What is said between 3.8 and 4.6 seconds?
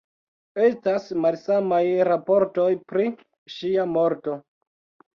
morto.